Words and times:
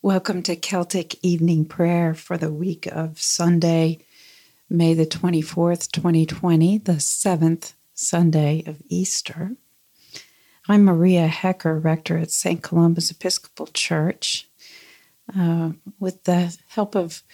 Welcome 0.00 0.44
to 0.44 0.54
Celtic 0.54 1.16
Evening 1.24 1.64
Prayer 1.64 2.14
for 2.14 2.38
the 2.38 2.52
week 2.52 2.86
of 2.86 3.20
Sunday, 3.20 4.06
May 4.70 4.94
the 4.94 5.04
24th, 5.04 5.90
2020, 5.90 6.78
the 6.78 7.00
seventh 7.00 7.74
Sunday 7.94 8.62
of 8.64 8.80
Easter. 8.88 9.56
I'm 10.68 10.84
Maria 10.84 11.26
Hecker, 11.26 11.76
rector 11.80 12.16
at 12.16 12.30
St. 12.30 12.62
Columba's 12.62 13.10
Episcopal 13.10 13.66
Church. 13.66 14.48
Uh, 15.36 15.72
with 15.98 16.22
the 16.22 16.56
help 16.68 16.94
of 16.94 17.24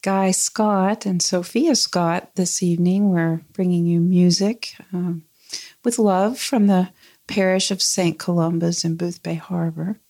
Guy 0.00 0.30
Scott 0.30 1.04
and 1.04 1.22
Sophia 1.22 1.76
Scott 1.76 2.36
this 2.36 2.62
evening, 2.62 3.10
we're 3.10 3.42
bringing 3.52 3.84
you 3.84 4.00
music 4.00 4.76
uh, 4.94 5.12
with 5.84 5.98
love 5.98 6.38
from 6.38 6.68
the 6.68 6.88
parish 7.26 7.70
of 7.70 7.82
St. 7.82 8.18
Columba's 8.18 8.82
in 8.82 8.96
Boothbay 8.96 9.36
Harbor. 9.36 10.00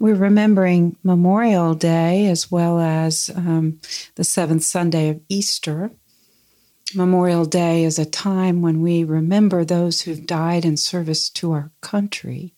We're 0.00 0.14
remembering 0.14 0.96
Memorial 1.02 1.74
Day 1.74 2.26
as 2.28 2.50
well 2.50 2.80
as 2.80 3.30
um, 3.36 3.80
the 4.14 4.24
seventh 4.24 4.64
Sunday 4.64 5.10
of 5.10 5.20
Easter. 5.28 5.90
Memorial 6.94 7.44
Day 7.44 7.84
is 7.84 7.98
a 7.98 8.06
time 8.06 8.62
when 8.62 8.80
we 8.80 9.04
remember 9.04 9.62
those 9.62 10.00
who've 10.00 10.26
died 10.26 10.64
in 10.64 10.78
service 10.78 11.28
to 11.28 11.52
our 11.52 11.70
country. 11.82 12.54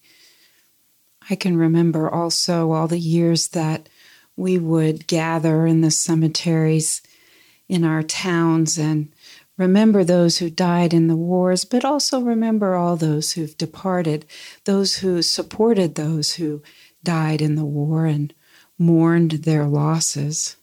I 1.28 1.34
can 1.34 1.56
remember 1.56 2.08
also 2.08 2.70
all 2.70 2.86
the 2.86 3.00
years 3.00 3.48
that 3.48 3.88
we 4.36 4.56
would 4.56 5.08
gather 5.08 5.66
in 5.66 5.80
the 5.80 5.90
cemeteries 5.90 7.02
in 7.68 7.82
our 7.82 8.04
towns 8.04 8.78
and 8.78 9.12
remember 9.58 10.04
those 10.04 10.38
who 10.38 10.48
died 10.48 10.94
in 10.94 11.08
the 11.08 11.16
wars, 11.16 11.64
but 11.64 11.84
also 11.84 12.20
remember 12.20 12.76
all 12.76 12.96
those 12.96 13.32
who've 13.32 13.58
departed, 13.58 14.26
those 14.64 14.98
who 14.98 15.22
supported 15.22 15.96
those 15.96 16.34
who 16.34 16.62
died 17.02 17.42
in 17.42 17.54
the 17.54 17.64
war 17.64 18.06
and 18.06 18.32
mourned 18.78 19.32
their 19.32 19.66
losses. 19.66 20.56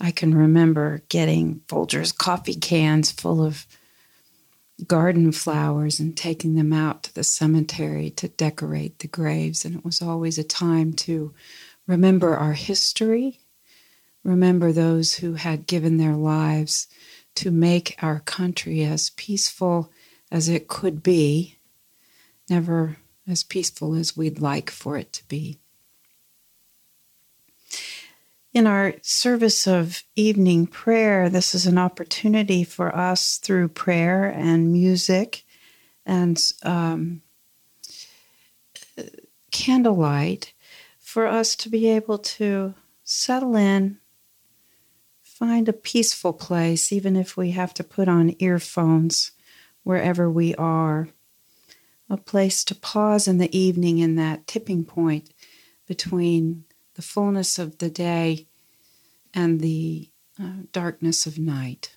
I 0.00 0.10
can 0.10 0.34
remember 0.34 1.02
getting 1.08 1.60
Folgers 1.68 2.16
coffee 2.16 2.54
cans 2.54 3.10
full 3.10 3.42
of 3.44 3.66
garden 4.86 5.30
flowers 5.32 6.00
and 6.00 6.16
taking 6.16 6.54
them 6.54 6.72
out 6.72 7.02
to 7.02 7.14
the 7.14 7.24
cemetery 7.24 8.10
to 8.10 8.28
decorate 8.28 8.98
the 8.98 9.08
graves. 9.08 9.64
And 9.64 9.76
it 9.76 9.84
was 9.84 10.00
always 10.00 10.38
a 10.38 10.44
time 10.44 10.94
to 10.94 11.34
remember 11.86 12.36
our 12.36 12.54
history, 12.54 13.40
remember 14.24 14.72
those 14.72 15.14
who 15.14 15.34
had 15.34 15.66
given 15.66 15.98
their 15.98 16.16
lives 16.16 16.88
to 17.36 17.50
make 17.50 17.96
our 18.02 18.20
country 18.20 18.82
as 18.82 19.10
peaceful 19.10 19.90
as 20.30 20.48
it 20.48 20.68
could 20.68 21.02
be, 21.02 21.58
never 22.48 22.96
as 23.30 23.42
peaceful 23.42 23.94
as 23.94 24.16
we'd 24.16 24.40
like 24.40 24.70
for 24.70 24.96
it 24.96 25.12
to 25.14 25.28
be. 25.28 25.58
In 28.52 28.66
our 28.66 28.94
service 29.02 29.68
of 29.68 30.02
evening 30.16 30.66
prayer, 30.66 31.28
this 31.28 31.54
is 31.54 31.66
an 31.66 31.78
opportunity 31.78 32.64
for 32.64 32.94
us 32.94 33.38
through 33.38 33.68
prayer 33.68 34.24
and 34.24 34.72
music 34.72 35.44
and 36.04 36.52
um, 36.64 37.22
candlelight 39.52 40.52
for 40.98 41.26
us 41.26 41.54
to 41.56 41.68
be 41.68 41.88
able 41.88 42.18
to 42.18 42.74
settle 43.04 43.54
in, 43.54 43.98
find 45.22 45.68
a 45.68 45.72
peaceful 45.72 46.32
place, 46.32 46.92
even 46.92 47.14
if 47.14 47.36
we 47.36 47.52
have 47.52 47.72
to 47.74 47.84
put 47.84 48.08
on 48.08 48.34
earphones 48.40 49.30
wherever 49.84 50.28
we 50.28 50.54
are 50.56 51.08
a 52.10 52.16
place 52.16 52.64
to 52.64 52.74
pause 52.74 53.28
in 53.28 53.38
the 53.38 53.56
evening 53.56 53.98
in 53.98 54.16
that 54.16 54.46
tipping 54.48 54.84
point 54.84 55.30
between 55.86 56.64
the 56.94 57.02
fullness 57.02 57.58
of 57.58 57.78
the 57.78 57.88
day 57.88 58.46
and 59.32 59.60
the 59.60 60.10
uh, 60.42 60.64
darkness 60.72 61.24
of 61.24 61.38
night. 61.38 61.96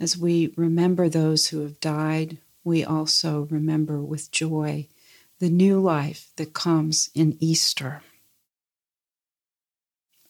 As 0.00 0.16
we 0.16 0.54
remember 0.56 1.08
those 1.08 1.48
who 1.48 1.60
have 1.60 1.80
died, 1.80 2.38
we 2.64 2.82
also 2.82 3.46
remember 3.50 4.02
with 4.02 4.30
joy 4.30 4.88
the 5.38 5.50
new 5.50 5.78
life 5.78 6.30
that 6.36 6.54
comes 6.54 7.10
in 7.14 7.36
Easter. 7.40 8.02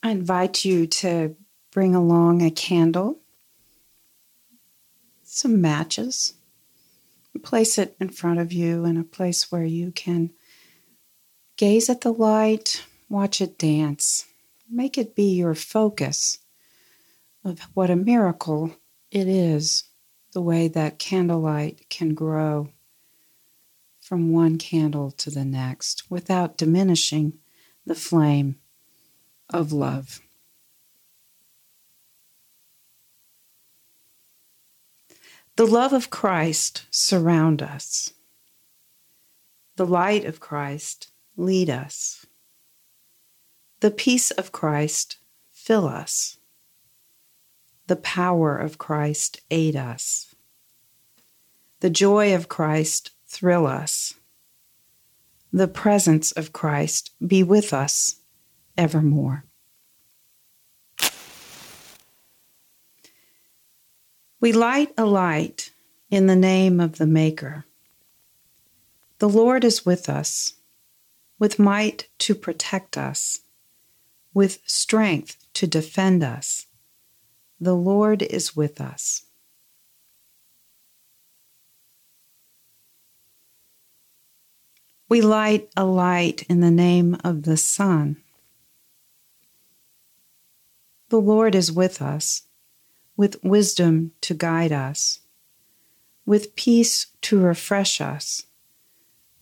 I 0.02 0.10
invite 0.10 0.64
you 0.64 0.86
to 0.86 1.36
bring 1.70 1.94
along 1.94 2.42
a 2.42 2.50
candle, 2.50 3.20
some 5.22 5.60
matches, 5.60 6.34
place 7.38 7.78
it 7.78 7.96
in 8.00 8.08
front 8.08 8.38
of 8.38 8.52
you 8.52 8.84
in 8.84 8.96
a 8.96 9.04
place 9.04 9.50
where 9.50 9.64
you 9.64 9.90
can 9.92 10.30
gaze 11.56 11.88
at 11.88 12.02
the 12.02 12.12
light, 12.12 12.84
watch 13.08 13.40
it 13.40 13.58
dance. 13.58 14.26
Make 14.70 14.98
it 14.98 15.14
be 15.14 15.34
your 15.34 15.54
focus 15.54 16.38
of 17.44 17.60
what 17.74 17.90
a 17.90 17.96
miracle 17.96 18.76
it 19.10 19.28
is, 19.28 19.84
the 20.32 20.42
way 20.42 20.68
that 20.68 20.98
candlelight 20.98 21.88
can 21.88 22.14
grow 22.14 22.68
from 24.00 24.30
one 24.30 24.58
candle 24.58 25.10
to 25.10 25.30
the 25.30 25.44
next 25.44 26.10
without 26.10 26.56
diminishing 26.56 27.38
the 27.84 27.94
flame 27.94 28.56
of 29.50 29.72
love. 29.72 30.20
The 35.56 35.66
love 35.66 35.94
of 35.94 36.10
Christ 36.10 36.84
surround 36.90 37.62
us. 37.62 38.12
The 39.76 39.86
light 39.86 40.26
of 40.26 40.38
Christ 40.38 41.08
lead 41.34 41.70
us. 41.70 42.26
The 43.80 43.90
peace 43.90 44.30
of 44.32 44.52
Christ 44.52 45.16
fill 45.50 45.88
us. 45.88 46.36
The 47.86 47.96
power 47.96 48.58
of 48.58 48.76
Christ 48.76 49.40
aid 49.50 49.76
us. 49.76 50.34
The 51.80 51.90
joy 51.90 52.34
of 52.34 52.50
Christ 52.50 53.12
thrill 53.26 53.66
us. 53.66 54.12
The 55.54 55.68
presence 55.68 56.32
of 56.32 56.52
Christ 56.52 57.12
be 57.26 57.42
with 57.42 57.72
us 57.72 58.16
evermore. 58.76 59.45
We 64.38 64.52
light 64.52 64.92
a 64.98 65.06
light 65.06 65.72
in 66.10 66.26
the 66.26 66.36
name 66.36 66.78
of 66.78 66.98
the 66.98 67.06
Maker. 67.06 67.64
The 69.18 69.30
Lord 69.30 69.64
is 69.64 69.86
with 69.86 70.10
us, 70.10 70.54
with 71.38 71.58
might 71.58 72.08
to 72.18 72.34
protect 72.34 72.98
us, 72.98 73.40
with 74.34 74.58
strength 74.66 75.38
to 75.54 75.66
defend 75.66 76.22
us. 76.22 76.66
The 77.58 77.74
Lord 77.74 78.20
is 78.22 78.54
with 78.54 78.78
us. 78.78 79.24
We 85.08 85.22
light 85.22 85.70
a 85.78 85.86
light 85.86 86.42
in 86.42 86.60
the 86.60 86.70
name 86.70 87.16
of 87.24 87.44
the 87.44 87.56
Son. 87.56 88.22
The 91.08 91.20
Lord 91.20 91.54
is 91.54 91.72
with 91.72 92.02
us 92.02 92.45
with 93.16 93.42
wisdom 93.42 94.12
to 94.20 94.34
guide 94.34 94.72
us, 94.72 95.20
with 96.24 96.56
peace 96.56 97.06
to 97.22 97.40
refresh 97.40 98.00
us. 98.00 98.44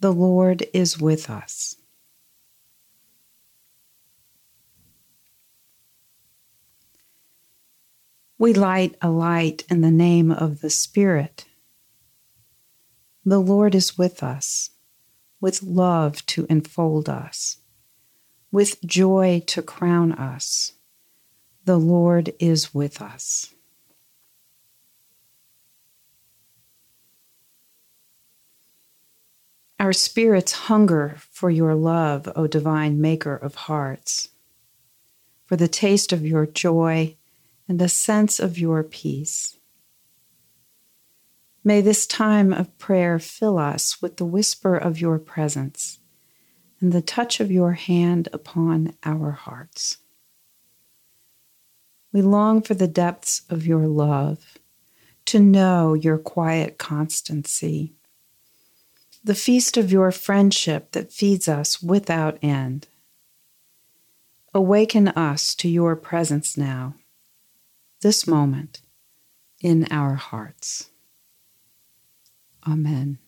The 0.00 0.12
Lord 0.12 0.66
is 0.72 1.00
with 1.00 1.30
us. 1.30 1.76
We 8.36 8.52
light 8.52 8.96
a 9.00 9.08
light 9.08 9.64
in 9.70 9.80
the 9.80 9.90
name 9.90 10.30
of 10.30 10.60
the 10.60 10.68
Spirit. 10.68 11.46
The 13.24 13.40
Lord 13.40 13.74
is 13.74 13.96
with 13.96 14.22
us, 14.22 14.70
with 15.40 15.62
love 15.62 16.26
to 16.26 16.46
enfold 16.50 17.08
us, 17.08 17.58
with 18.52 18.84
joy 18.84 19.42
to 19.46 19.62
crown 19.62 20.12
us. 20.12 20.72
The 21.64 21.78
Lord 21.78 22.34
is 22.38 22.74
with 22.74 23.00
us. 23.00 23.53
Our 29.80 29.92
spirits 29.92 30.52
hunger 30.52 31.16
for 31.30 31.50
your 31.50 31.74
love, 31.74 32.28
O 32.36 32.46
divine 32.46 33.00
maker 33.00 33.34
of 33.34 33.54
hearts, 33.54 34.28
for 35.44 35.56
the 35.56 35.68
taste 35.68 36.12
of 36.12 36.24
your 36.24 36.46
joy 36.46 37.16
and 37.68 37.78
the 37.78 37.88
sense 37.88 38.38
of 38.38 38.58
your 38.58 38.82
peace. 38.82 39.58
May 41.64 41.80
this 41.80 42.06
time 42.06 42.52
of 42.52 42.76
prayer 42.78 43.18
fill 43.18 43.58
us 43.58 44.00
with 44.00 44.18
the 44.18 44.24
whisper 44.24 44.76
of 44.76 45.00
your 45.00 45.18
presence 45.18 45.98
and 46.80 46.92
the 46.92 47.02
touch 47.02 47.40
of 47.40 47.50
your 47.50 47.72
hand 47.72 48.28
upon 48.32 48.94
our 49.02 49.32
hearts. 49.32 49.98
We 52.12 52.22
long 52.22 52.62
for 52.62 52.74
the 52.74 52.86
depths 52.86 53.42
of 53.48 53.66
your 53.66 53.88
love, 53.88 54.58
to 55.24 55.40
know 55.40 55.94
your 55.94 56.18
quiet 56.18 56.78
constancy 56.78 57.94
the 59.24 59.34
feast 59.34 59.78
of 59.78 59.90
your 59.90 60.12
friendship 60.12 60.92
that 60.92 61.10
feeds 61.10 61.48
us 61.48 61.82
without 61.82 62.38
end. 62.42 62.86
Awaken 64.52 65.08
us 65.08 65.54
to 65.56 65.68
your 65.68 65.96
presence 65.96 66.58
now, 66.58 66.94
this 68.02 68.26
moment, 68.26 68.82
in 69.62 69.88
our 69.90 70.14
hearts. 70.14 70.90
Amen. 72.68 73.18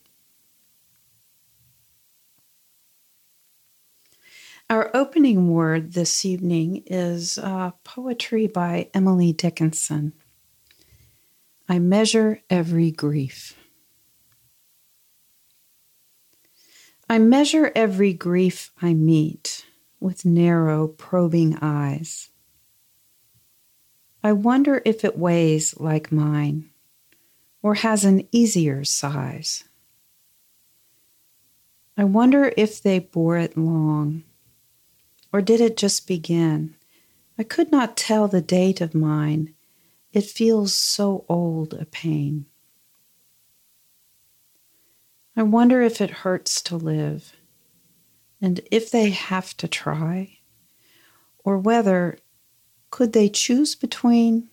Our 4.69 4.90
opening 4.94 5.48
word 5.50 5.94
this 5.94 6.25
evening 6.25 6.82
is 6.87 7.38
uh, 7.38 7.70
poetry 7.84 8.46
by 8.46 8.90
Emily 8.93 9.32
Dickinson. 9.32 10.12
I 11.69 11.78
measure 11.78 12.43
every 12.50 12.90
grief. 12.90 13.56
I 17.08 17.19
measure 17.19 17.70
every 17.75 18.12
grief 18.12 18.73
I 18.82 18.93
meet 18.93 19.64
with 20.00 20.25
narrow, 20.25 20.88
probing 20.88 21.56
eyes. 21.62 22.31
I 24.25 24.32
wonder 24.32 24.82
if 24.85 25.05
it 25.05 25.17
weighs 25.17 25.79
like 25.79 26.11
mine 26.11 26.70
or 27.62 27.75
has 27.75 28.05
an 28.05 28.26
easier 28.32 28.85
size. 28.85 29.64
I 31.97 32.05
wonder 32.05 32.53
if 32.56 32.82
they 32.82 32.99
bore 32.99 33.38
it 33.38 33.56
long 33.56 34.25
or 35.32 35.43
did 35.43 35.61
it 35.61 35.76
just 35.76 36.08
begin? 36.08 36.75
I 37.38 37.43
could 37.43 37.70
not 37.70 37.97
tell 37.97 38.26
the 38.26 38.41
date 38.41 38.81
of 38.81 38.94
mine. 38.94 39.55
It 40.12 40.25
feels 40.25 40.75
so 40.75 41.25
old 41.29 41.75
a 41.75 41.85
pain. 41.85 42.47
I 45.37 45.43
wonder 45.43 45.83
if 45.83 46.00
it 46.00 46.11
hurts 46.11 46.62
to 46.62 46.77
live, 46.77 47.37
and 48.41 48.61
if 48.71 48.91
they 48.91 49.11
have 49.11 49.55
to 49.59 49.69
try, 49.69 50.38
or 51.44 51.59
whether 51.59 52.19
could 52.91 53.12
they 53.12 53.29
choose 53.29 53.75
between 53.75 54.49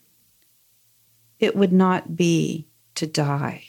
it 1.40 1.56
would 1.56 1.72
not 1.72 2.18
be 2.18 2.68
to 2.96 3.08
die. 3.08 3.64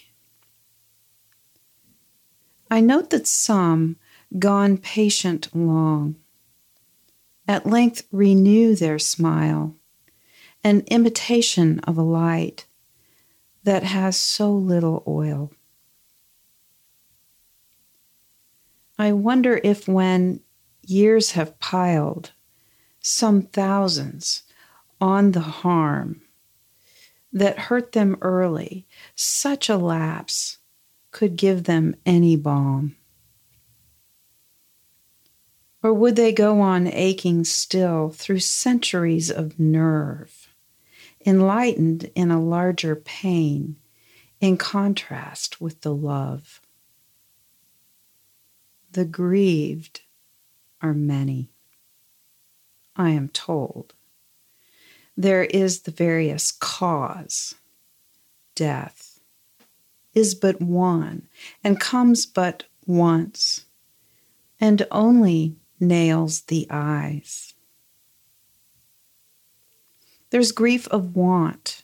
I 2.70 2.80
note 2.80 3.10
that 3.10 3.28
some, 3.28 3.96
gone 4.38 4.78
patient 4.78 5.48
long, 5.54 6.16
at 7.46 7.66
length 7.66 8.08
renew 8.10 8.74
their 8.74 8.98
smile, 8.98 9.76
an 10.64 10.80
imitation 10.88 11.78
of 11.80 11.96
a 11.96 12.02
light 12.02 12.66
that 13.62 13.84
has 13.84 14.16
so 14.16 14.52
little 14.52 15.04
oil. 15.06 15.52
I 18.98 19.12
wonder 19.12 19.60
if, 19.64 19.88
when 19.88 20.40
years 20.86 21.32
have 21.32 21.58
piled 21.58 22.32
some 23.00 23.42
thousands 23.42 24.42
on 25.00 25.32
the 25.32 25.40
harm 25.40 26.22
that 27.32 27.58
hurt 27.58 27.92
them 27.92 28.16
early, 28.20 28.86
such 29.16 29.68
a 29.68 29.76
lapse 29.76 30.58
could 31.10 31.36
give 31.36 31.64
them 31.64 31.96
any 32.06 32.36
balm. 32.36 32.96
Or 35.82 35.92
would 35.92 36.16
they 36.16 36.32
go 36.32 36.60
on 36.60 36.86
aching 36.86 37.44
still 37.44 38.10
through 38.10 38.40
centuries 38.40 39.30
of 39.30 39.58
nerve, 39.58 40.48
enlightened 41.26 42.10
in 42.14 42.30
a 42.30 42.40
larger 42.40 42.96
pain 42.96 43.76
in 44.40 44.56
contrast 44.56 45.60
with 45.60 45.82
the 45.82 45.94
love? 45.94 46.60
The 48.94 49.04
grieved 49.04 50.02
are 50.80 50.94
many, 50.94 51.50
I 52.94 53.10
am 53.10 53.28
told. 53.28 53.92
There 55.16 55.42
is 55.42 55.80
the 55.80 55.90
various 55.90 56.52
cause, 56.52 57.56
death, 58.54 59.18
is 60.14 60.36
but 60.36 60.62
one 60.62 61.26
and 61.64 61.80
comes 61.80 62.24
but 62.24 62.66
once, 62.86 63.64
and 64.60 64.86
only 64.92 65.56
nails 65.80 66.42
the 66.42 66.68
eyes. 66.70 67.54
There's 70.30 70.52
grief 70.52 70.86
of 70.86 71.16
want 71.16 71.82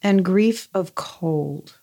and 0.00 0.24
grief 0.24 0.70
of 0.72 0.94
cold, 0.94 1.78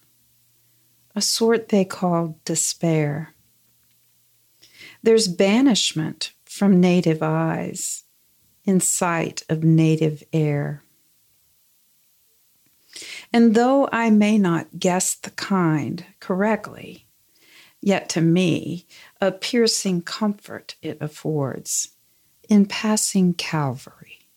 a 1.16 1.22
sort 1.22 1.70
they 1.70 1.86
call 1.86 2.40
despair. 2.44 3.36
There's 5.03 5.27
banishment 5.27 6.33
from 6.45 6.80
native 6.80 7.24
eyes 7.24 8.03
in 8.65 8.80
sight 8.80 9.44
of 9.50 9.63
native 9.63 10.24
air. 10.31 10.83
And 13.33 13.56
though 13.56 13.89
I 13.92 14.09
may 14.09 14.38
not 14.38 14.80
guess 14.80 15.15
the 15.15 15.31
kind 15.31 16.06
correctly, 16.19 17.07
yet 17.81 18.09
to 18.09 18.21
me 18.21 18.86
a 19.19 19.31
piercing 19.31 20.01
comfort 20.01 20.75
it 20.81 20.98
affords 21.01 21.89
in 22.50 22.65
passing 22.65 23.33
Calvary. 23.33 24.27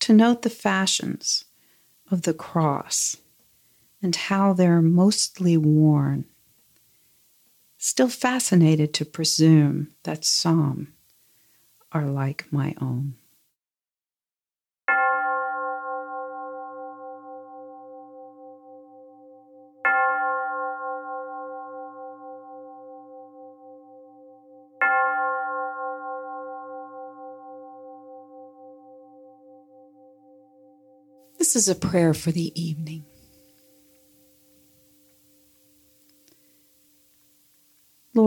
To 0.00 0.12
note 0.12 0.42
the 0.42 0.50
fashions 0.50 1.44
of 2.10 2.22
the 2.22 2.34
cross 2.34 3.18
and 4.02 4.16
how 4.16 4.52
they're 4.52 4.82
mostly 4.82 5.56
worn, 5.56 6.24
still 7.84 8.08
fascinated 8.08 8.94
to 8.94 9.04
presume 9.04 9.88
that 10.04 10.24
some 10.24 10.94
are 11.92 12.06
like 12.06 12.50
my 12.50 12.74
own. 12.80 13.14
This 31.38 31.54
is 31.54 31.68
a 31.68 31.74
prayer 31.74 32.14
for 32.14 32.32
the 32.32 32.50
evening. 32.58 33.04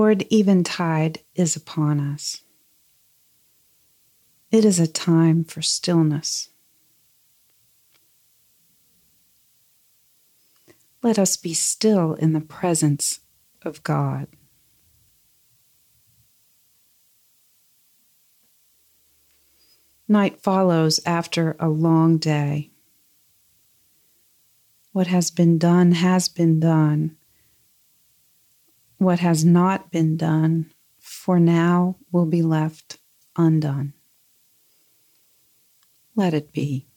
Lord, 0.08 0.26
eventide 0.32 1.20
is 1.36 1.58
upon 1.58 2.00
us. 2.00 2.42
It 4.52 4.64
is 4.64 4.80
a 4.80 4.88
time 4.88 5.44
for 5.44 5.62
stillness. 5.62 6.48
Let 11.04 11.20
us 11.20 11.36
be 11.36 11.54
still 11.54 12.14
in 12.14 12.32
the 12.32 12.40
presence 12.40 13.20
of 13.64 13.84
God. 13.84 14.28
Night 20.08 20.40
follows 20.40 21.02
after 21.06 21.58
a 21.60 21.68
long 21.68 22.18
day. 22.18 22.72
What 24.94 25.08
has 25.08 25.32
been 25.32 25.58
done 25.58 25.92
has 25.92 26.30
been 26.30 26.62
done. 26.62 27.17
What 28.98 29.20
has 29.20 29.46
not 29.46 29.92
been 29.92 30.18
done 30.18 30.72
for 31.00 31.40
now 31.40 31.98
will 32.12 32.26
be 32.26 32.42
left 32.42 32.98
undone. 33.36 33.94
Let 36.16 36.34
it 36.34 36.52
be. 36.52 36.88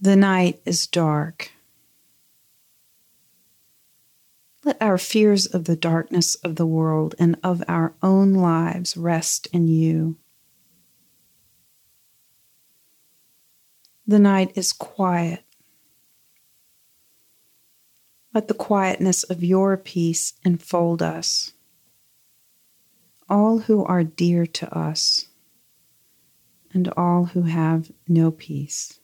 The 0.00 0.16
night 0.16 0.60
is 0.64 0.86
dark. 0.86 1.52
Let 4.64 4.82
our 4.82 4.98
fears 4.98 5.46
of 5.46 5.64
the 5.64 5.76
darkness 5.76 6.34
of 6.36 6.56
the 6.56 6.66
world 6.66 7.14
and 7.20 7.36
of 7.44 7.62
our 7.68 7.94
own 8.02 8.34
lives 8.34 8.96
rest 8.96 9.46
in 9.52 9.68
you. 9.68 10.16
The 14.08 14.18
night 14.18 14.52
is 14.56 14.72
quiet. 14.72 15.45
Let 18.36 18.48
the 18.48 18.52
quietness 18.52 19.22
of 19.22 19.42
your 19.42 19.78
peace 19.78 20.34
enfold 20.44 21.00
us, 21.00 21.54
all 23.30 23.60
who 23.60 23.82
are 23.82 24.04
dear 24.04 24.44
to 24.44 24.78
us, 24.78 25.28
and 26.70 26.86
all 26.98 27.24
who 27.24 27.44
have 27.44 27.90
no 28.06 28.30
peace. 28.30 29.00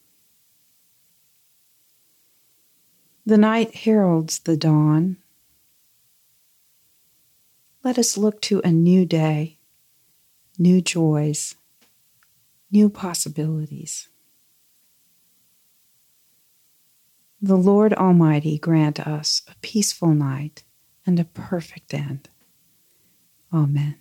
The 3.25 3.39
night 3.39 3.75
heralds 3.75 4.39
the 4.41 4.55
dawn. 4.55 5.17
Let 7.83 7.97
us 7.97 8.19
look 8.19 8.43
to 8.43 8.61
a 8.63 8.71
new 8.71 9.07
day, 9.07 9.57
new 10.59 10.83
joys, 10.83 11.55
new 12.71 12.91
possibilities. 12.91 14.11
The 17.45 17.57
Lord 17.57 17.93
Almighty 17.95 18.57
grant 18.57 19.05
us 19.05 19.43
a 19.49 19.57
peaceful 19.63 20.15
night 20.15 20.63
and 21.05 21.19
a 21.19 21.25
perfect 21.25 21.93
end. 21.93 22.29
Amen. 23.53 23.97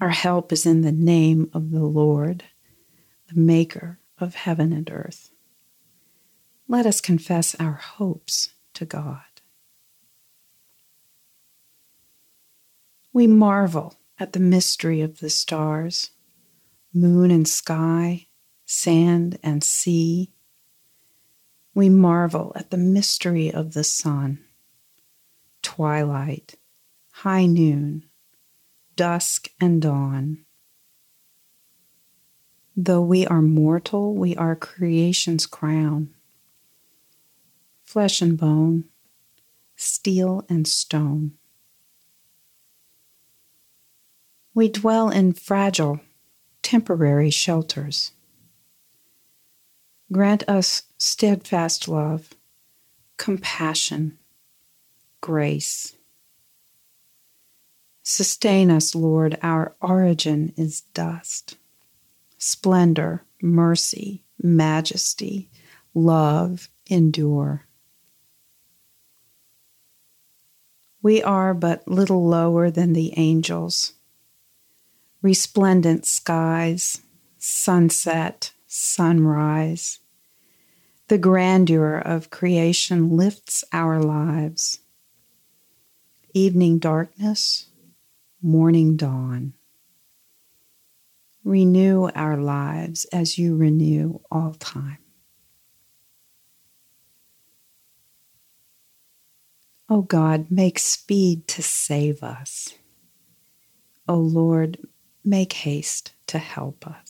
Our 0.00 0.08
help 0.08 0.52
is 0.52 0.64
in 0.64 0.80
the 0.80 0.90
name 0.90 1.50
of 1.52 1.70
the 1.70 1.84
Lord, 1.84 2.44
the 3.28 3.38
Maker 3.38 3.98
of 4.16 4.34
heaven 4.36 4.72
and 4.72 4.90
earth. 4.90 5.32
Let 6.66 6.86
us 6.86 7.02
confess 7.02 7.54
our 7.56 7.74
hopes 7.74 8.54
to 8.74 8.86
God. 8.86 9.20
We 13.12 13.26
marvel 13.26 13.96
at 14.18 14.32
the 14.32 14.40
mystery 14.40 15.02
of 15.02 15.18
the 15.18 15.28
stars, 15.28 16.12
moon, 16.94 17.30
and 17.30 17.46
sky 17.46 18.28
sand 18.70 19.36
and 19.42 19.64
sea. 19.64 20.30
We 21.74 21.88
marvel 21.88 22.52
at 22.54 22.70
the 22.70 22.76
mystery 22.76 23.52
of 23.52 23.74
the 23.74 23.82
sun, 23.82 24.44
twilight, 25.60 26.54
high 27.10 27.46
noon, 27.46 28.04
dusk 28.94 29.48
and 29.60 29.82
dawn. 29.82 30.44
Though 32.76 33.02
we 33.02 33.26
are 33.26 33.42
mortal, 33.42 34.14
we 34.14 34.36
are 34.36 34.54
creation's 34.54 35.46
crown. 35.46 36.14
Flesh 37.82 38.22
and 38.22 38.38
bone, 38.38 38.84
steel 39.74 40.44
and 40.48 40.68
stone. 40.68 41.32
We 44.54 44.68
dwell 44.68 45.10
in 45.10 45.32
fragile, 45.32 45.98
temporary 46.62 47.30
shelters. 47.30 48.12
Grant 50.12 50.42
us 50.48 50.82
steadfast 50.98 51.86
love, 51.86 52.30
compassion, 53.16 54.18
grace. 55.20 55.94
Sustain 58.02 58.70
us, 58.70 58.94
Lord, 58.94 59.38
our 59.40 59.76
origin 59.80 60.52
is 60.56 60.80
dust. 60.94 61.56
Splendor, 62.38 63.24
mercy, 63.40 64.24
majesty, 64.42 65.48
love 65.94 66.68
endure. 66.88 67.66
We 71.02 71.22
are 71.22 71.54
but 71.54 71.86
little 71.86 72.26
lower 72.26 72.70
than 72.70 72.92
the 72.92 73.14
angels 73.16 73.92
resplendent 75.22 76.06
skies, 76.06 77.02
sunset, 77.38 78.52
sunrise. 78.72 79.98
The 81.08 81.18
grandeur 81.18 81.98
of 81.98 82.30
creation 82.30 83.16
lifts 83.16 83.64
our 83.72 84.00
lives. 84.00 84.78
Evening 86.32 86.78
darkness, 86.78 87.66
morning 88.40 88.96
dawn. 88.96 89.54
Renew 91.42 92.10
our 92.14 92.36
lives 92.36 93.06
as 93.06 93.36
you 93.36 93.56
renew 93.56 94.20
all 94.30 94.54
time. 94.54 94.98
O 99.88 99.96
oh 99.96 100.02
God, 100.02 100.46
make 100.48 100.78
speed 100.78 101.48
to 101.48 101.62
save 101.62 102.22
us. 102.22 102.74
O 104.06 104.14
oh 104.14 104.18
Lord, 104.18 104.78
make 105.24 105.54
haste 105.54 106.12
to 106.28 106.38
help 106.38 106.86
us. 106.86 107.09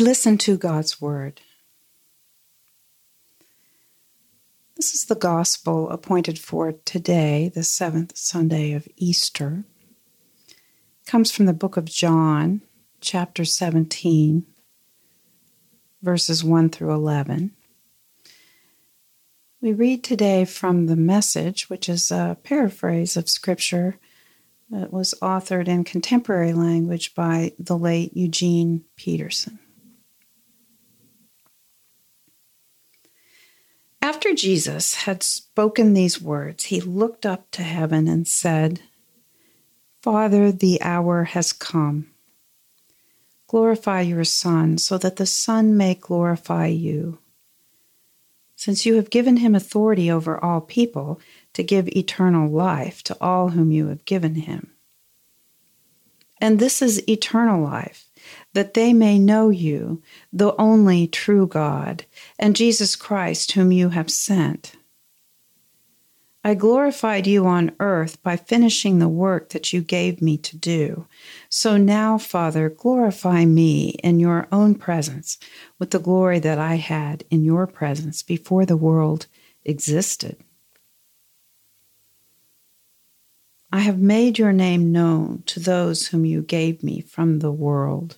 Listen 0.00 0.38
to 0.38 0.56
God's 0.56 1.00
Word. 1.00 1.42
This 4.76 4.94
is 4.94 5.04
the 5.04 5.14
gospel 5.14 5.90
appointed 5.90 6.38
for 6.38 6.72
today, 6.72 7.52
the 7.54 7.62
seventh 7.62 8.16
Sunday 8.16 8.72
of 8.72 8.88
Easter. 8.96 9.64
It 10.48 11.06
comes 11.06 11.30
from 11.30 11.44
the 11.44 11.52
book 11.52 11.76
of 11.76 11.84
John, 11.84 12.62
chapter 13.02 13.44
17, 13.44 14.46
verses 16.00 16.42
1 16.42 16.70
through 16.70 16.94
11. 16.94 17.52
We 19.60 19.74
read 19.74 20.02
today 20.02 20.46
from 20.46 20.86
the 20.86 20.96
Message, 20.96 21.68
which 21.68 21.90
is 21.90 22.10
a 22.10 22.38
paraphrase 22.42 23.18
of 23.18 23.28
Scripture 23.28 23.98
that 24.70 24.90
was 24.90 25.14
authored 25.20 25.68
in 25.68 25.84
contemporary 25.84 26.54
language 26.54 27.14
by 27.14 27.52
the 27.58 27.76
late 27.76 28.16
Eugene 28.16 28.84
Peterson. 28.96 29.58
After 34.02 34.34
Jesus 34.34 34.94
had 34.94 35.22
spoken 35.22 35.92
these 35.92 36.20
words, 36.20 36.64
he 36.64 36.80
looked 36.80 37.26
up 37.26 37.50
to 37.52 37.62
heaven 37.62 38.08
and 38.08 38.26
said, 38.26 38.80
Father, 40.02 40.50
the 40.50 40.80
hour 40.80 41.24
has 41.24 41.52
come. 41.52 42.10
Glorify 43.46 44.00
your 44.00 44.24
Son, 44.24 44.78
so 44.78 44.96
that 44.98 45.16
the 45.16 45.26
Son 45.26 45.76
may 45.76 45.94
glorify 45.94 46.66
you 46.66 47.18
since 48.60 48.84
you 48.84 48.96
have 48.96 49.08
given 49.08 49.38
him 49.38 49.54
authority 49.54 50.10
over 50.10 50.38
all 50.44 50.60
people 50.60 51.18
to 51.54 51.62
give 51.62 51.88
eternal 51.88 52.46
life 52.46 53.02
to 53.02 53.16
all 53.18 53.48
whom 53.48 53.72
you 53.72 53.86
have 53.86 54.04
given 54.04 54.34
him. 54.34 54.70
And 56.42 56.58
this 56.58 56.82
is 56.82 57.08
eternal 57.08 57.62
life, 57.64 58.09
that 58.52 58.74
they 58.74 58.92
may 58.92 59.18
know 59.18 59.50
you, 59.50 60.02
the 60.32 60.54
only 60.56 61.06
true 61.06 61.46
God, 61.46 62.04
and 62.38 62.56
Jesus 62.56 62.96
Christ, 62.96 63.52
whom 63.52 63.72
you 63.72 63.90
have 63.90 64.10
sent. 64.10 64.76
I 66.42 66.54
glorified 66.54 67.26
you 67.26 67.46
on 67.46 67.76
earth 67.80 68.22
by 68.22 68.36
finishing 68.36 68.98
the 68.98 69.08
work 69.08 69.50
that 69.50 69.74
you 69.74 69.82
gave 69.82 70.22
me 70.22 70.38
to 70.38 70.56
do. 70.56 71.06
So 71.50 71.76
now, 71.76 72.16
Father, 72.16 72.70
glorify 72.70 73.44
me 73.44 73.90
in 74.02 74.18
your 74.20 74.48
own 74.50 74.74
presence 74.74 75.36
with 75.78 75.90
the 75.90 75.98
glory 75.98 76.38
that 76.38 76.58
I 76.58 76.76
had 76.76 77.24
in 77.30 77.44
your 77.44 77.66
presence 77.66 78.22
before 78.22 78.64
the 78.64 78.76
world 78.76 79.26
existed. 79.66 80.38
I 83.70 83.80
have 83.80 83.98
made 83.98 84.38
your 84.38 84.52
name 84.52 84.90
known 84.90 85.42
to 85.46 85.60
those 85.60 86.08
whom 86.08 86.24
you 86.24 86.40
gave 86.40 86.82
me 86.82 87.02
from 87.02 87.38
the 87.38 87.52
world. 87.52 88.16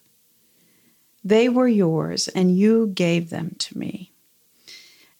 They 1.24 1.48
were 1.48 1.68
yours, 1.68 2.28
and 2.28 2.56
you 2.56 2.88
gave 2.88 3.30
them 3.30 3.54
to 3.58 3.78
me, 3.78 4.12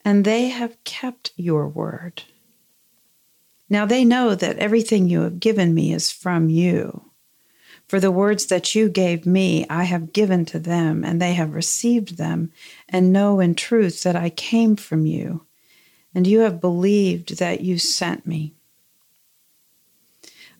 and 0.04 0.25
they 0.25 0.49
have 0.49 0.82
kept 0.85 1.32
your 1.37 1.68
word. 1.68 2.25
Now 3.68 3.87
they 3.87 4.04
know 4.04 4.35
that 4.35 4.59
everything 4.59 5.09
you 5.09 5.23
have 5.23 5.40
given 5.40 5.75
me 5.75 5.92
is 5.92 6.11
from 6.11 6.50
you. 6.50 7.11
For 7.87 8.00
the 8.00 8.11
words 8.11 8.47
that 8.47 8.75
you 8.75 8.88
gave 8.88 9.26
me, 9.26 9.64
I 9.71 9.85
have 9.85 10.12
given 10.12 10.44
to 10.47 10.59
them, 10.59 11.04
and 11.04 11.21
they 11.21 11.35
have 11.35 11.54
received 11.54 12.16
them, 12.16 12.52
and 12.88 13.12
know 13.12 13.38
in 13.38 13.54
truth 13.54 14.02
that 14.02 14.16
I 14.16 14.30
came 14.30 14.76
from 14.76 15.06
you, 15.06 15.47
and 16.14 16.26
you 16.26 16.40
have 16.40 16.61
believed 16.61 17.38
that 17.38 17.61
you 17.61 17.78
sent 17.78 18.26
me. 18.26 18.54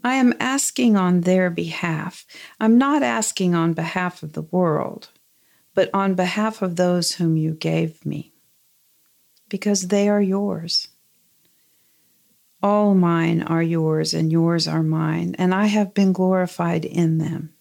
I 0.05 0.15
am 0.15 0.35
asking 0.41 0.97
on 0.97 1.23
their 1.23 1.51
behalf. 1.51 2.27
I'm 2.61 2.77
not 2.79 3.03
asking 3.03 3.55
on 3.55 3.73
behalf 3.73 4.23
of 4.23 4.33
the 4.33 4.43
world, 4.43 5.09
but 5.75 5.91
on 5.95 6.15
behalf 6.15 6.63
of 6.63 6.77
those 6.77 7.13
whom 7.13 7.37
you 7.37 7.55
gave 7.55 8.05
me, 8.05 8.33
because 9.49 9.89
they 9.89 10.09
are 10.09 10.21
yours. 10.21 10.89
All 12.63 12.95
mine 12.95 13.43
are 13.43 13.63
yours, 13.63 14.15
and 14.15 14.31
yours 14.31 14.69
are 14.69 14.83
mine, 14.83 15.35
and 15.39 15.55
I 15.55 15.67
have 15.67 15.95
been 15.95 16.13
glorified 16.13 16.85
in 16.85 17.19
them. 17.19 17.55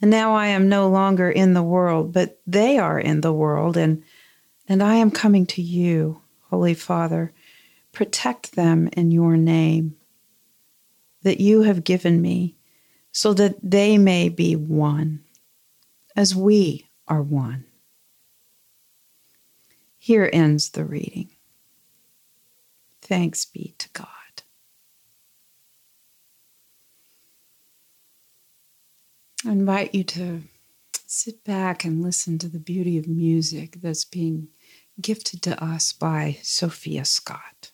And 0.00 0.10
now 0.10 0.34
I 0.34 0.48
am 0.48 0.68
no 0.68 0.88
longer 0.88 1.30
in 1.30 1.54
the 1.54 1.62
world, 1.62 2.12
but 2.12 2.40
they 2.46 2.78
are 2.78 3.00
in 3.00 3.20
the 3.20 3.32
world, 3.32 3.76
and, 3.76 4.02
and 4.68 4.82
I 4.82 4.96
am 4.96 5.10
coming 5.10 5.46
to 5.46 5.62
you, 5.62 6.20
Holy 6.50 6.74
Father. 6.74 7.32
Protect 7.92 8.54
them 8.54 8.88
in 8.92 9.10
your 9.10 9.36
name 9.36 9.96
that 11.22 11.40
you 11.40 11.62
have 11.62 11.82
given 11.82 12.20
me, 12.20 12.56
so 13.10 13.32
that 13.34 13.56
they 13.62 13.98
may 13.98 14.28
be 14.28 14.54
one, 14.54 15.24
as 16.18 16.34
we 16.34 16.84
are 17.06 17.22
one. 17.22 17.64
Here 19.98 20.28
ends 20.32 20.70
the 20.70 20.84
reading. 20.84 21.28
Thanks 23.00 23.44
be 23.44 23.76
to 23.78 23.88
God. 23.92 24.06
I 29.46 29.52
invite 29.52 29.94
you 29.94 30.02
to 30.02 30.42
sit 31.06 31.44
back 31.44 31.84
and 31.84 32.02
listen 32.02 32.36
to 32.38 32.48
the 32.48 32.58
beauty 32.58 32.98
of 32.98 33.06
music 33.06 33.78
that's 33.80 34.04
being 34.04 34.48
gifted 35.00 35.40
to 35.42 35.64
us 35.64 35.92
by 35.92 36.38
Sophia 36.42 37.04
Scott. 37.04 37.70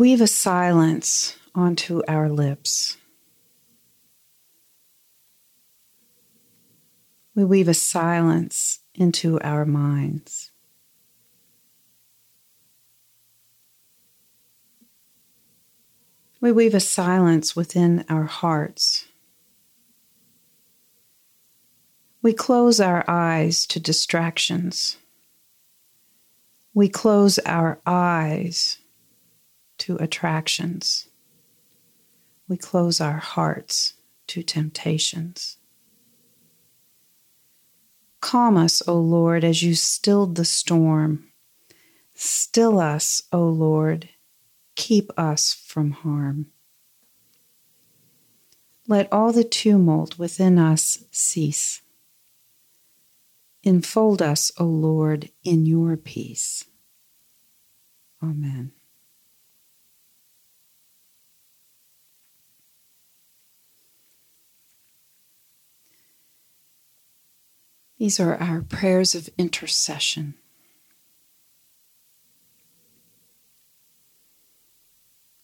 Weave 0.00 0.22
a 0.22 0.26
silence 0.26 1.36
onto 1.54 2.00
our 2.08 2.30
lips. 2.30 2.96
We 7.34 7.44
weave 7.44 7.68
a 7.68 7.74
silence 7.74 8.78
into 8.94 9.38
our 9.40 9.66
minds. 9.66 10.52
We 16.40 16.50
weave 16.50 16.74
a 16.74 16.80
silence 16.80 17.54
within 17.54 18.06
our 18.08 18.24
hearts. 18.24 19.04
We 22.22 22.32
close 22.32 22.80
our 22.80 23.04
eyes 23.06 23.66
to 23.66 23.78
distractions. 23.78 24.96
We 26.72 26.88
close 26.88 27.38
our 27.40 27.82
eyes 27.84 28.78
to 29.80 29.96
attractions. 29.96 31.08
We 32.48 32.56
close 32.56 33.00
our 33.00 33.18
hearts 33.18 33.94
to 34.28 34.42
temptations. 34.42 35.56
Calm 38.20 38.56
us, 38.56 38.82
O 38.86 38.98
Lord, 38.98 39.44
as 39.44 39.62
you 39.62 39.74
stilled 39.74 40.36
the 40.36 40.44
storm. 40.44 41.26
Still 42.14 42.78
us, 42.78 43.22
O 43.32 43.44
Lord, 43.44 44.10
keep 44.76 45.10
us 45.16 45.54
from 45.54 45.92
harm. 45.92 46.46
Let 48.86 49.10
all 49.12 49.32
the 49.32 49.44
tumult 49.44 50.18
within 50.18 50.58
us 50.58 51.04
cease. 51.10 51.80
Enfold 53.62 54.20
us, 54.20 54.52
O 54.58 54.64
Lord, 54.64 55.30
in 55.44 55.66
your 55.66 55.96
peace. 55.96 56.64
Amen. 58.22 58.72
These 68.00 68.18
are 68.18 68.34
our 68.36 68.62
prayers 68.62 69.14
of 69.14 69.28
intercession. 69.36 70.32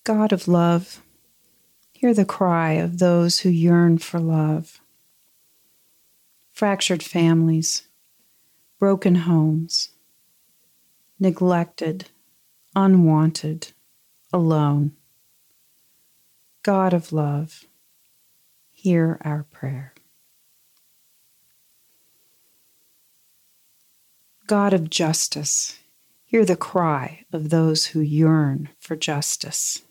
God 0.04 0.32
of 0.32 0.48
love, 0.48 1.02
hear 1.92 2.14
the 2.14 2.24
cry 2.24 2.72
of 2.72 2.98
those 2.98 3.40
who 3.40 3.50
yearn 3.50 3.98
for 3.98 4.18
love. 4.18 4.80
Fractured 6.50 7.02
families, 7.02 7.88
broken 8.78 9.16
homes, 9.16 9.90
neglected, 11.20 12.08
unwanted, 12.74 13.72
alone. 14.32 14.92
God 16.62 16.94
of 16.94 17.12
love, 17.12 17.66
hear 18.72 19.20
our 19.20 19.42
prayer. 19.42 19.92
God 24.46 24.72
of 24.72 24.90
justice, 24.90 25.80
hear 26.24 26.44
the 26.44 26.56
cry 26.56 27.24
of 27.32 27.50
those 27.50 27.86
who 27.86 28.00
yearn 28.00 28.68
for 28.78 28.94
justice, 28.94 29.82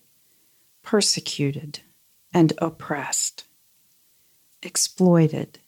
persecuted 0.81 1.79
and 2.33 2.53
oppressed, 2.59 3.43
exploited, 4.63 5.59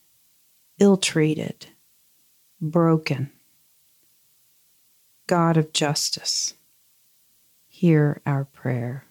ill 0.79 0.95
treated, 0.95 1.67
broken. 2.61 3.29
God 5.27 5.57
of 5.57 5.73
justice, 5.73 6.53
hear 7.67 8.21
our 8.25 8.45
prayer. 8.45 9.03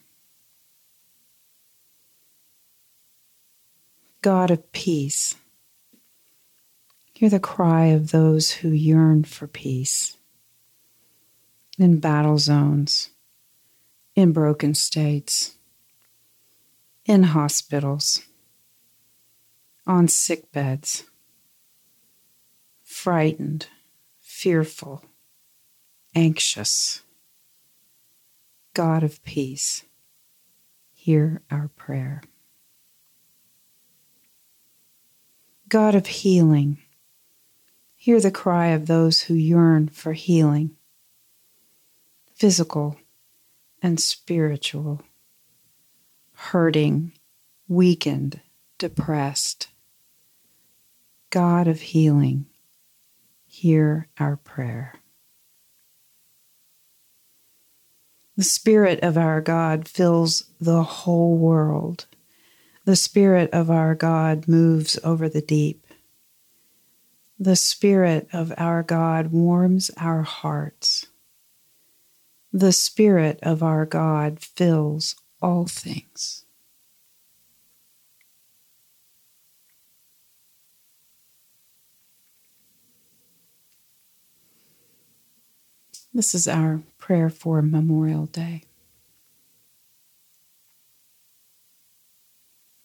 God 4.22 4.50
of 4.50 4.72
peace, 4.72 5.34
Hear 7.16 7.30
the 7.30 7.40
cry 7.40 7.86
of 7.86 8.10
those 8.10 8.50
who 8.50 8.68
yearn 8.68 9.24
for 9.24 9.46
peace 9.46 10.18
in 11.78 11.98
battle 11.98 12.36
zones, 12.36 13.08
in 14.14 14.32
broken 14.32 14.74
states, 14.74 15.56
in 17.06 17.22
hospitals, 17.22 18.20
on 19.86 20.08
sick 20.08 20.52
beds, 20.52 21.04
frightened, 22.84 23.68
fearful, 24.20 25.02
anxious. 26.14 27.00
God 28.74 29.02
of 29.02 29.24
peace, 29.24 29.86
hear 30.92 31.40
our 31.50 31.68
prayer. 31.76 32.22
God 35.66 35.94
of 35.94 36.06
healing, 36.08 36.76
Hear 38.06 38.20
the 38.20 38.30
cry 38.30 38.68
of 38.68 38.86
those 38.86 39.22
who 39.22 39.34
yearn 39.34 39.88
for 39.88 40.12
healing, 40.12 40.76
physical 42.36 43.00
and 43.82 43.98
spiritual, 43.98 45.02
hurting, 46.32 47.14
weakened, 47.66 48.42
depressed. 48.78 49.66
God 51.30 51.66
of 51.66 51.80
healing, 51.80 52.46
hear 53.44 54.06
our 54.20 54.36
prayer. 54.36 54.94
The 58.36 58.44
Spirit 58.44 59.00
of 59.02 59.18
our 59.18 59.40
God 59.40 59.88
fills 59.88 60.44
the 60.60 60.84
whole 60.84 61.36
world. 61.36 62.06
The 62.84 62.94
Spirit 62.94 63.50
of 63.52 63.68
our 63.68 63.96
God 63.96 64.46
moves 64.46 64.96
over 65.02 65.28
the 65.28 65.42
deep. 65.42 65.85
The 67.38 67.56
Spirit 67.56 68.28
of 68.32 68.52
our 68.56 68.82
God 68.82 69.26
warms 69.28 69.90
our 69.98 70.22
hearts. 70.22 71.06
The 72.50 72.72
Spirit 72.72 73.38
of 73.42 73.62
our 73.62 73.84
God 73.84 74.40
fills 74.40 75.16
all 75.42 75.66
things. 75.66 76.46
This 86.14 86.34
is 86.34 86.48
our 86.48 86.80
prayer 86.96 87.28
for 87.28 87.60
Memorial 87.60 88.24
Day. 88.24 88.62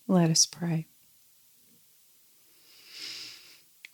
Let 0.07 0.29
us 0.29 0.45
pray. 0.45 0.90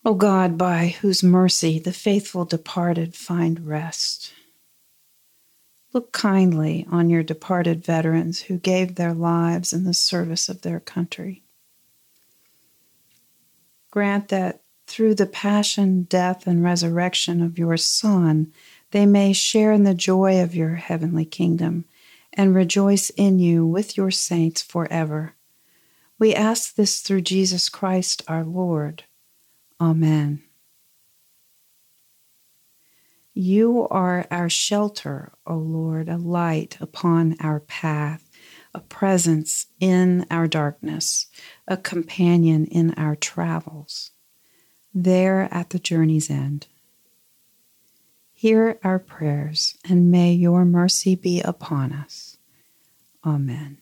O 0.05 0.13
God, 0.13 0.57
by 0.57 0.95
whose 1.01 1.23
mercy 1.23 1.79
the 1.79 1.91
faithful 1.91 2.45
departed 2.45 3.15
find 3.15 3.67
rest. 3.67 4.31
Look 5.93 6.11
kindly 6.11 6.85
on 6.91 7.09
your 7.09 7.23
departed 7.23 7.83
veterans 7.83 8.41
who 8.41 8.57
gave 8.57 8.95
their 8.95 9.13
lives 9.13 9.73
in 9.73 9.83
the 9.83 9.93
service 9.93 10.49
of 10.49 10.61
their 10.61 10.79
country. 10.79 11.43
Grant 13.89 14.27
that 14.27 14.61
through 14.85 15.15
the 15.15 15.25
passion, 15.25 16.03
death, 16.03 16.45
and 16.45 16.63
resurrection 16.63 17.41
of 17.41 17.57
your 17.57 17.77
Son, 17.77 18.53
they 18.91 19.05
may 19.05 19.33
share 19.33 19.71
in 19.71 19.83
the 19.83 19.93
joy 19.93 20.41
of 20.41 20.55
your 20.55 20.75
heavenly 20.75 21.25
kingdom 21.25 21.85
and 22.33 22.53
rejoice 22.55 23.09
in 23.11 23.39
you 23.39 23.65
with 23.65 23.97
your 23.97 24.11
saints 24.11 24.61
forever. 24.61 25.33
We 26.19 26.35
ask 26.35 26.75
this 26.75 27.01
through 27.01 27.21
Jesus 27.21 27.69
Christ 27.69 28.23
our 28.27 28.43
Lord. 28.43 29.03
Amen. 29.79 30.43
You 33.33 33.87
are 33.89 34.25
our 34.31 34.49
shelter, 34.49 35.31
O 35.45 35.57
Lord, 35.57 36.09
a 36.09 36.17
light 36.17 36.77
upon 36.81 37.35
our 37.39 37.59
path, 37.59 38.27
a 38.73 38.79
presence 38.79 39.67
in 39.79 40.25
our 40.31 40.47
darkness, 40.47 41.27
a 41.67 41.77
companion 41.77 42.65
in 42.65 42.95
our 42.95 43.15
travels, 43.15 44.09
there 44.91 45.47
at 45.51 45.69
the 45.69 45.77
journey's 45.77 46.31
end. 46.31 46.65
Hear 48.33 48.79
our 48.83 48.97
prayers, 48.97 49.77
and 49.87 50.09
may 50.09 50.33
your 50.33 50.65
mercy 50.65 51.13
be 51.13 51.39
upon 51.41 51.91
us. 51.91 52.37
Amen. 53.23 53.77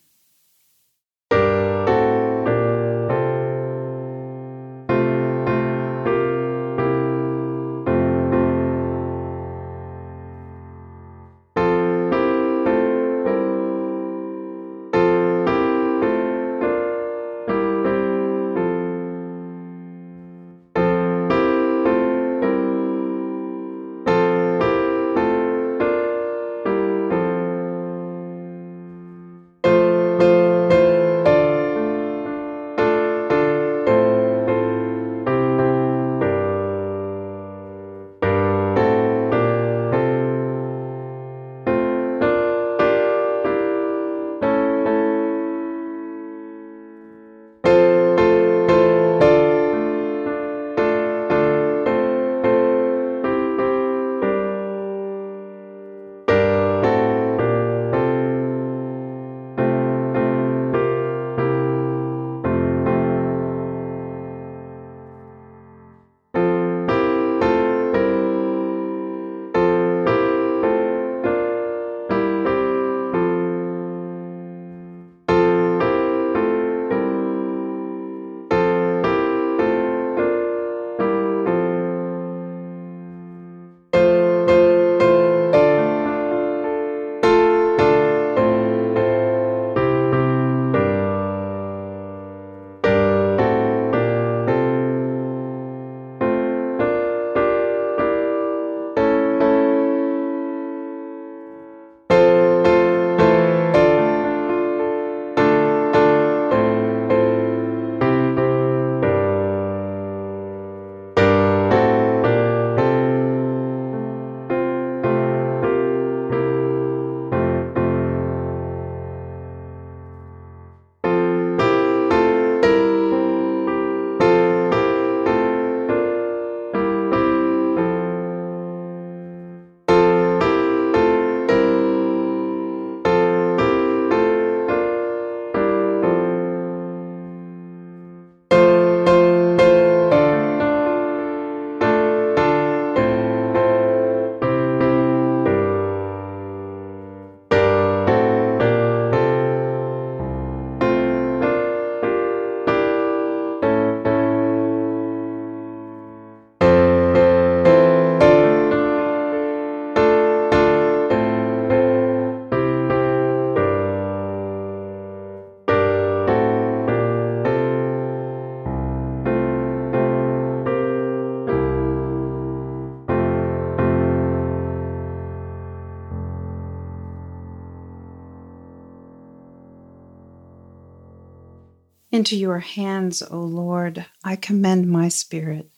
Into 182.16 182.38
your 182.38 182.60
hands, 182.60 183.22
O 183.22 183.40
Lord, 183.42 184.06
I 184.24 184.38
commend 184.38 184.90
my 184.90 185.10
spirit. 185.10 185.70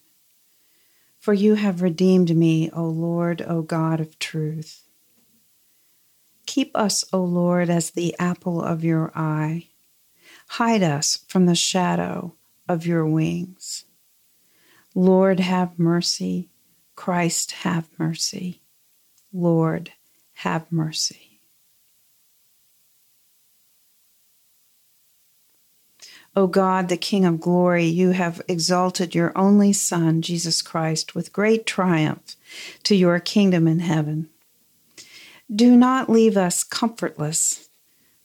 For 1.17 1.33
you 1.33 1.55
have 1.55 1.81
redeemed 1.81 2.35
me, 2.37 2.69
O 2.69 2.83
Lord, 2.83 3.41
O 3.41 3.63
God 3.63 3.99
of 3.99 4.19
truth. 4.19 4.83
Keep 6.45 6.77
us, 6.77 7.03
O 7.11 7.23
Lord, 7.23 7.71
as 7.71 7.89
the 7.89 8.15
apple 8.19 8.61
of 8.61 8.83
your 8.83 9.11
eye. 9.15 9.69
Hide 10.49 10.83
us 10.83 11.25
from 11.27 11.47
the 11.47 11.55
shadow 11.55 12.35
of 12.69 12.85
your 12.85 13.07
wings. 13.07 13.85
Lord, 14.93 15.39
have 15.39 15.79
mercy. 15.79 16.51
Christ, 16.95 17.51
have 17.63 17.89
mercy. 17.97 18.61
Lord, 19.33 19.91
have 20.33 20.71
mercy. 20.71 21.26
O 26.37 26.45
God, 26.45 26.87
the 26.87 26.97
King 26.97 27.25
of 27.25 27.39
glory, 27.39 27.85
you 27.85 28.11
have 28.11 28.43
exalted 28.47 29.15
your 29.15 29.35
only 29.35 29.73
Son, 29.73 30.21
Jesus 30.21 30.61
Christ, 30.61 31.15
with 31.15 31.33
great 31.33 31.65
triumph 31.65 32.35
to 32.83 32.95
your 32.95 33.19
kingdom 33.19 33.67
in 33.67 33.79
heaven. 33.79 34.29
Do 35.51 35.75
not 35.75 36.11
leave 36.11 36.37
us 36.37 36.63
comfortless, 36.63 37.69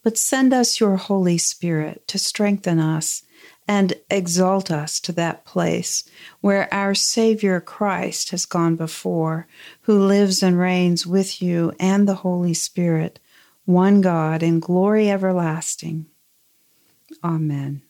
but 0.02 0.18
send 0.18 0.52
us 0.52 0.78
your 0.78 0.96
Holy 0.96 1.38
Spirit 1.38 2.06
to 2.08 2.18
strengthen 2.18 2.78
us 2.78 3.22
and 3.66 3.94
exalt 4.10 4.70
us 4.70 5.00
to 5.00 5.12
that 5.12 5.46
place 5.46 6.04
where 6.42 6.68
our 6.72 6.94
Savior 6.94 7.62
Christ 7.62 8.30
has 8.32 8.44
gone 8.44 8.76
before, 8.76 9.46
who 9.82 9.98
lives 9.98 10.42
and 10.42 10.58
reigns 10.58 11.06
with 11.06 11.40
you 11.40 11.72
and 11.80 12.06
the 12.06 12.16
Holy 12.16 12.52
Spirit, 12.52 13.20
one 13.64 14.02
God 14.02 14.42
in 14.42 14.60
glory 14.60 15.10
everlasting. 15.10 16.04
Amen. 17.24 17.80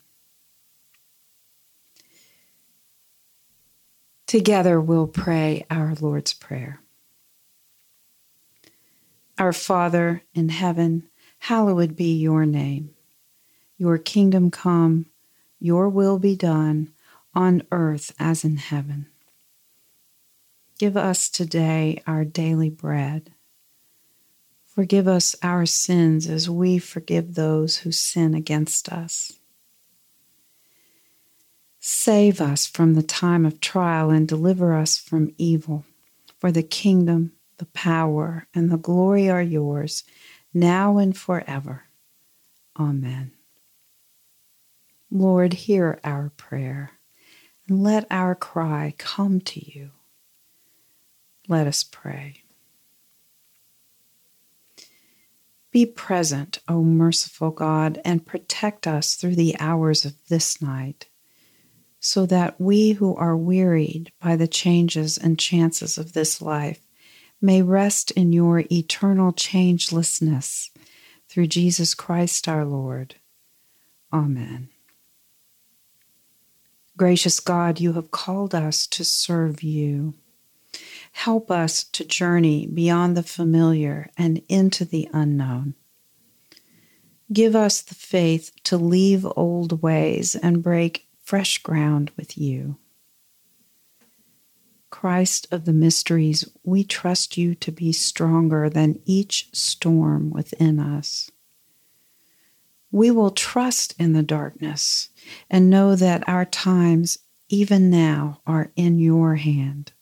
Together 4.32 4.80
we'll 4.80 5.06
pray 5.06 5.66
our 5.68 5.94
Lord's 6.00 6.32
Prayer. 6.32 6.80
Our 9.36 9.52
Father 9.52 10.22
in 10.32 10.48
heaven, 10.48 11.10
hallowed 11.40 11.94
be 11.94 12.16
your 12.16 12.46
name. 12.46 12.94
Your 13.76 13.98
kingdom 13.98 14.50
come 14.50 15.04
your 15.60 15.86
will 15.90 16.18
be 16.18 16.34
done 16.34 16.94
on 17.34 17.64
earth 17.70 18.14
as 18.18 18.42
in 18.42 18.56
heaven. 18.56 19.04
Give 20.78 20.96
us 20.96 21.28
today 21.28 22.02
our 22.06 22.24
daily 22.24 22.70
bread. 22.70 23.34
Forgive 24.64 25.06
us 25.06 25.36
our 25.42 25.66
sins 25.66 26.26
as 26.26 26.48
we 26.48 26.78
forgive 26.78 27.34
those 27.34 27.76
who 27.76 27.92
sin 27.92 28.34
against 28.34 28.88
us. 28.88 29.32
Save 31.84 32.40
us 32.40 32.64
from 32.64 32.94
the 32.94 33.02
time 33.02 33.44
of 33.44 33.60
trial 33.60 34.08
and 34.08 34.28
deliver 34.28 34.72
us 34.72 34.96
from 34.96 35.34
evil. 35.36 35.84
For 36.38 36.52
the 36.52 36.62
kingdom, 36.62 37.32
the 37.58 37.66
power, 37.66 38.46
and 38.54 38.70
the 38.70 38.76
glory 38.76 39.28
are 39.28 39.42
yours, 39.42 40.04
now 40.54 40.98
and 40.98 41.16
forever. 41.16 41.86
Amen. 42.78 43.32
Lord, 45.10 45.54
hear 45.54 45.98
our 46.04 46.30
prayer 46.36 46.92
and 47.68 47.82
let 47.82 48.06
our 48.12 48.36
cry 48.36 48.94
come 48.96 49.40
to 49.40 49.72
you. 49.72 49.90
Let 51.48 51.66
us 51.66 51.82
pray. 51.82 52.44
Be 55.72 55.84
present, 55.84 56.60
O 56.68 56.84
merciful 56.84 57.50
God, 57.50 58.00
and 58.04 58.24
protect 58.24 58.86
us 58.86 59.16
through 59.16 59.34
the 59.34 59.56
hours 59.58 60.04
of 60.04 60.14
this 60.28 60.62
night, 60.62 61.08
so 62.04 62.26
that 62.26 62.60
we 62.60 62.90
who 62.90 63.14
are 63.14 63.36
wearied 63.36 64.10
by 64.20 64.34
the 64.34 64.48
changes 64.48 65.16
and 65.16 65.38
chances 65.38 65.96
of 65.96 66.12
this 66.12 66.42
life 66.42 66.80
may 67.40 67.62
rest 67.62 68.10
in 68.10 68.32
your 68.32 68.64
eternal 68.72 69.32
changelessness 69.32 70.70
through 71.28 71.46
Jesus 71.46 71.94
Christ 71.94 72.48
our 72.48 72.64
Lord. 72.64 73.14
Amen. 74.12 74.68
Gracious 76.96 77.38
God, 77.38 77.78
you 77.78 77.92
have 77.92 78.10
called 78.10 78.52
us 78.52 78.88
to 78.88 79.04
serve 79.04 79.62
you. 79.62 80.14
Help 81.12 81.52
us 81.52 81.84
to 81.84 82.04
journey 82.04 82.66
beyond 82.66 83.16
the 83.16 83.22
familiar 83.22 84.10
and 84.18 84.42
into 84.48 84.84
the 84.84 85.08
unknown. 85.12 85.74
Give 87.32 87.54
us 87.54 87.80
the 87.80 87.94
faith 87.94 88.50
to 88.64 88.76
leave 88.76 89.24
old 89.36 89.82
ways 89.82 90.34
and 90.34 90.64
break 90.64 91.06
fresh 91.32 91.56
ground 91.62 92.10
with 92.18 92.36
you. 92.36 92.76
Christ 94.90 95.46
of 95.50 95.64
the 95.64 95.72
mysteries, 95.72 96.46
we 96.62 96.84
trust 96.84 97.38
you 97.38 97.54
to 97.54 97.72
be 97.72 97.90
stronger 97.92 98.68
than 98.68 99.00
each 99.06 99.48
storm 99.52 100.30
within 100.30 100.78
us 100.78 101.30
we 102.92 103.10
will 103.10 103.30
trust 103.30 103.94
in 103.98 104.12
the 104.12 104.22
darkness 104.22 105.08
and 105.50 105.70
know 105.70 105.96
that 105.96 106.28
our 106.28 106.44
times, 106.44 107.18
even 107.48 107.90
now, 107.90 108.42
are 108.46 108.70
in 108.76 108.98
your 108.98 109.36
hand. 109.36 109.92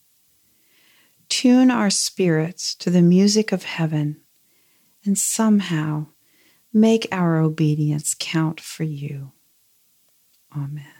Tune 1.29 1.71
our 1.71 1.88
spirits 1.88 2.75
to 2.75 2.90
the 2.90 3.01
music 3.01 3.53
of 3.53 3.62
heaven 3.62 4.21
and 5.05 5.16
somehow 5.16 6.07
make 6.73 7.07
our 7.12 7.38
obedience 7.38 8.16
count 8.19 8.61
for 8.61 8.83
you. 8.83 9.31
Amen. 10.55 10.99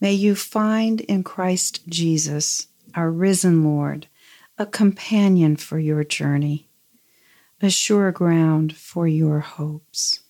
May 0.00 0.12
you 0.12 0.34
find 0.34 1.00
in 1.02 1.24
Christ 1.24 1.86
Jesus, 1.88 2.68
our 2.94 3.10
risen 3.10 3.64
Lord, 3.64 4.06
a 4.56 4.66
companion 4.66 5.56
for 5.56 5.78
your 5.78 6.04
journey, 6.04 6.68
a 7.60 7.70
sure 7.70 8.12
ground 8.12 8.76
for 8.76 9.08
your 9.08 9.40
hopes. 9.40 10.20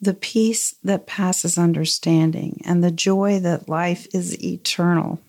The 0.00 0.14
peace 0.14 0.74
that 0.82 1.06
passes 1.06 1.58
understanding 1.58 2.60
and 2.64 2.82
the 2.82 2.90
joy 2.90 3.38
that 3.40 3.68
life 3.68 4.08
is 4.12 4.42
eternal, 4.42 5.20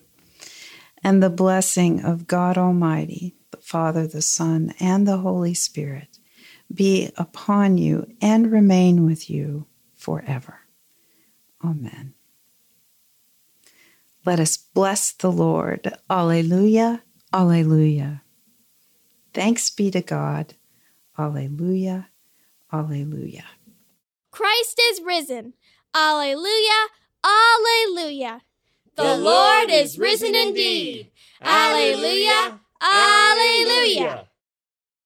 and 1.04 1.22
the 1.22 1.30
blessing 1.30 2.04
of 2.04 2.26
God 2.26 2.56
Almighty, 2.58 3.34
the 3.50 3.58
Father, 3.58 4.06
the 4.06 4.22
Son, 4.22 4.74
and 4.80 5.06
the 5.06 5.18
Holy 5.18 5.54
Spirit 5.54 6.18
be 6.72 7.10
upon 7.16 7.76
you 7.78 8.06
and 8.20 8.50
remain 8.50 9.04
with 9.04 9.28
you 9.28 9.66
forever. 9.94 10.60
Amen. 11.62 12.14
Let 14.24 14.38
us 14.38 14.56
bless 14.56 15.12
the 15.12 15.32
Lord. 15.32 15.92
Alleluia. 16.08 17.02
Alleluia. 17.32 18.22
Thanks 19.34 19.70
be 19.70 19.90
to 19.90 20.00
God. 20.00 20.54
Alleluia. 21.18 22.08
Alleluia. 22.72 23.44
Christ 24.30 24.80
is 24.90 25.00
risen. 25.02 25.54
Alleluia. 25.94 26.88
Alleluia. 27.24 28.42
The 28.96 29.16
Lord 29.16 29.70
is 29.70 29.98
risen 29.98 30.34
indeed. 30.34 31.10
Alleluia. 31.40 32.60
Alleluia. 32.80 34.28